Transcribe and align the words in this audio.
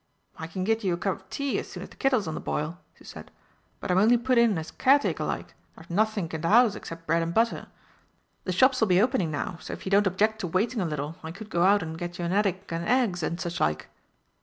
"I 0.35 0.47
can 0.47 0.63
git 0.63 0.83
you 0.83 0.95
a 0.95 0.97
cup 0.97 1.15
of 1.17 1.29
tea 1.29 1.59
as 1.59 1.69
soon 1.69 1.83
as 1.83 1.89
the 1.89 1.95
kittle's 1.95 2.27
on 2.27 2.33
the 2.33 2.41
boil," 2.41 2.79
she 2.95 3.03
said, 3.03 3.29
"but 3.79 3.91
I'm 3.91 3.99
only 3.99 4.17
put 4.17 4.39
in 4.39 4.57
as 4.57 4.71
caretaker 4.71 5.23
like, 5.23 5.49
and 5.75 5.85
I've 5.85 5.91
nothink 5.91 6.33
in 6.33 6.41
the 6.41 6.47
'ouse 6.47 6.73
except 6.73 7.05
bread 7.05 7.21
and 7.21 7.35
butter. 7.35 7.67
The 8.45 8.51
shops'll 8.51 8.87
be 8.87 8.99
opening 8.99 9.29
now, 9.29 9.59
so 9.61 9.73
if 9.73 9.85
you 9.85 9.91
don't 9.91 10.07
object 10.07 10.39
to 10.39 10.47
waiting 10.47 10.81
a 10.81 10.85
little, 10.85 11.17
I 11.21 11.29
could 11.31 11.51
go 11.51 11.61
out 11.61 11.83
and 11.83 11.99
get 11.99 12.17
you 12.17 12.25
a 12.25 12.29
naddick 12.29 12.71
and 12.71 12.83
eggs 12.87 13.21
and 13.21 13.39
such 13.39 13.59
like." 13.59 13.89